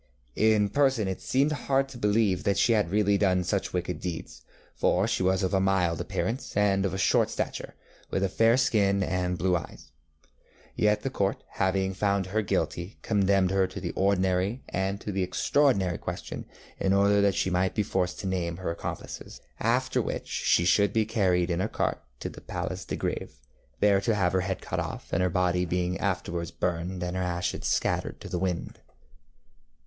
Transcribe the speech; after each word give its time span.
In 0.35 0.69
person 0.69 1.07
it 1.07 1.21
seemed 1.21 1.51
hard 1.51 1.87
to 1.89 1.97
believe 1.99 2.43
that 2.43 2.57
she 2.57 2.73
had 2.73 2.89
really 2.89 3.19
done 3.19 3.43
such 3.43 3.71
wicked 3.71 3.99
deeds, 3.99 4.41
for 4.73 5.07
she 5.07 5.21
was 5.21 5.43
of 5.43 5.53
a 5.53 5.59
mild 5.59 6.01
appearance, 6.01 6.57
and 6.57 6.87
of 6.87 6.99
short 6.99 7.29
stature, 7.29 7.75
with 8.09 8.23
a 8.23 8.27
fair 8.27 8.57
skin 8.57 9.03
and 9.03 9.37
blue 9.37 9.55
eyes. 9.55 9.91
Yet 10.75 11.03
the 11.03 11.11
Court, 11.11 11.43
having 11.49 11.93
found 11.93 12.25
her 12.25 12.41
guilty, 12.41 12.97
condemned 13.03 13.51
her 13.51 13.67
to 13.67 13.79
the 13.79 13.91
ordinary 13.91 14.63
and 14.69 14.99
to 15.01 15.11
the 15.11 15.21
extraordinary 15.21 15.99
question 15.99 16.45
in 16.79 16.93
order 16.93 17.21
that 17.21 17.35
she 17.35 17.51
might 17.51 17.75
be 17.75 17.83
forced 17.83 18.19
to 18.21 18.27
name 18.27 18.57
her 18.57 18.71
accomplices, 18.71 19.39
after 19.59 20.01
which 20.01 20.25
she 20.27 20.65
should 20.65 20.93
be 20.93 21.05
carried 21.05 21.51
in 21.51 21.61
a 21.61 21.69
cart 21.69 22.01
to 22.21 22.27
the 22.27 22.41
Place 22.41 22.85
de 22.85 22.97
Gr├©ve, 22.97 23.33
there 23.79 24.01
to 24.01 24.15
have 24.15 24.33
her 24.33 24.41
head 24.41 24.61
cut 24.63 24.79
off, 24.79 25.11
her 25.11 25.29
body 25.29 25.63
being 25.63 25.99
afterwards 25.99 26.49
burned 26.49 27.03
and 27.03 27.15
her 27.15 27.21
ashes 27.21 27.67
scattered 27.67 28.19
to 28.19 28.29
the 28.29 28.39
winds. 28.39 28.79